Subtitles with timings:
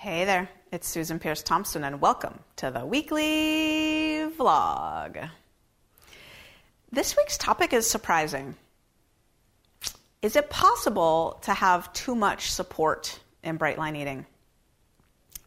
[0.00, 5.28] Hey there, it's Susan Peirce Thompson, and welcome to the weekly vlog.
[6.92, 8.54] This week's topic is surprising.
[10.22, 14.24] Is it possible to have too much support in bright line eating?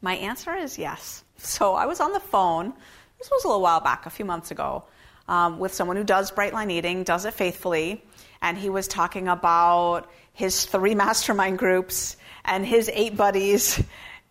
[0.01, 1.23] My answer is yes.
[1.37, 2.73] So I was on the phone,
[3.19, 4.83] this was a little while back, a few months ago,
[5.29, 8.03] um, with someone who does bright line eating, does it faithfully,
[8.41, 13.81] and he was talking about his three mastermind groups and his eight buddies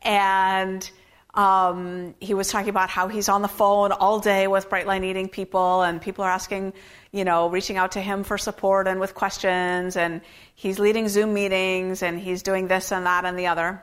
[0.02, 0.90] and
[1.34, 5.28] um, he was talking about how he's on the phone all day with Brightline Eating
[5.28, 6.72] people, and people are asking,
[7.12, 10.22] you know, reaching out to him for support and with questions, and
[10.54, 13.82] he's leading Zoom meetings, and he's doing this and that and the other.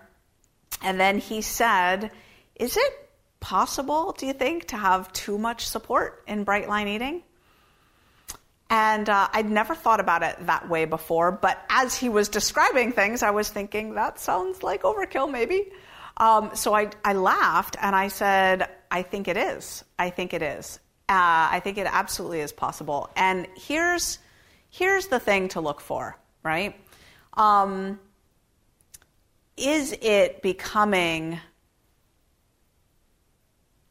[0.81, 2.11] And then he said,
[2.55, 7.23] Is it possible, do you think, to have too much support in Brightline Eating?
[8.69, 12.91] And uh, I'd never thought about it that way before, but as he was describing
[12.91, 15.71] things, I was thinking, that sounds like overkill, maybe.
[16.17, 19.83] Um, so I, I laughed and I said, I think it is.
[19.99, 20.79] I think it is.
[21.09, 23.09] Uh, I think it absolutely is possible.
[23.15, 24.19] And here's,
[24.69, 26.75] here's the thing to look for, right?
[27.33, 27.99] Um,
[29.55, 31.39] is it becoming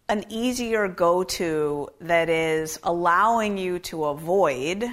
[0.09, 4.85] an easier go to that is allowing you to avoid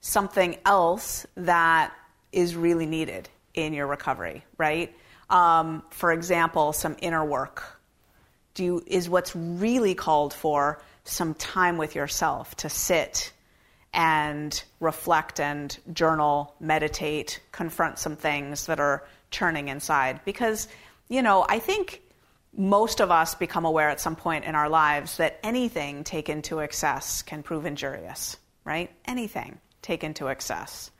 [0.00, 1.94] something else that
[2.32, 4.94] is really needed in your recovery, right?
[5.30, 7.80] Um, for example, some inner work.
[8.54, 13.32] Do you, is what's really called for some time with yourself to sit
[13.92, 20.20] and reflect and journal, meditate, confront some things that are churning inside.
[20.24, 20.68] Because,
[21.08, 22.00] you know, I think
[22.56, 26.60] most of us become aware at some point in our lives that anything taken to
[26.60, 28.90] excess can prove injurious, right?
[29.04, 30.90] Anything taken to excess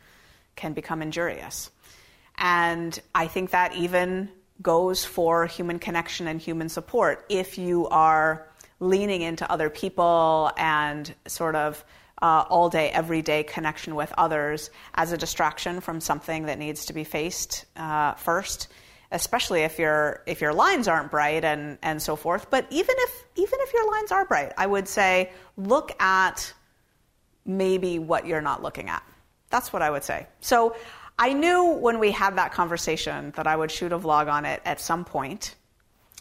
[0.56, 1.70] can become injurious.
[2.38, 7.24] And I think that even goes for human connection and human support.
[7.28, 8.48] If you are
[8.80, 11.84] leaning into other people and sort of
[12.20, 16.92] uh, all day, everyday connection with others as a distraction from something that needs to
[16.92, 18.68] be faced uh, first,
[19.10, 22.48] especially if your if your lines aren't bright and and so forth.
[22.48, 26.52] But even if even if your lines are bright, I would say look at
[27.44, 29.02] maybe what you're not looking at.
[29.50, 30.28] That's what I would say.
[30.40, 30.76] So
[31.18, 34.62] I knew when we had that conversation that I would shoot a vlog on it
[34.64, 35.54] at some point.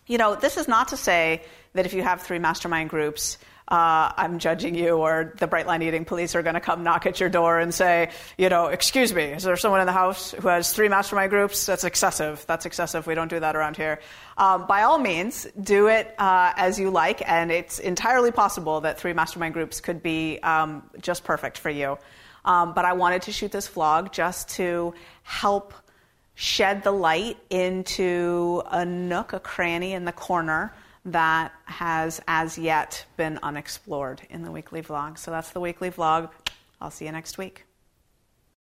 [0.07, 1.43] You know, this is not to say
[1.73, 3.37] that if you have three mastermind groups,
[3.71, 7.21] uh, I'm judging you, or the Brightline Eating police are going to come knock at
[7.21, 10.49] your door and say, you know, excuse me, is there someone in the house who
[10.49, 11.65] has three mastermind groups?
[11.65, 12.43] That's excessive.
[12.47, 13.07] That's excessive.
[13.07, 14.01] We don't do that around here.
[14.37, 18.99] Um, by all means, do it uh, as you like, and it's entirely possible that
[18.99, 21.97] three mastermind groups could be um, just perfect for you.
[22.43, 24.93] Um, but I wanted to shoot this vlog just to
[25.23, 25.73] help
[26.35, 30.73] shed the light into a nook, a cranny in the corner
[31.05, 35.17] that has as yet been unexplored in the weekly vlog.
[35.17, 36.29] So that's the weekly vlog.
[36.79, 37.65] I'll see you next week.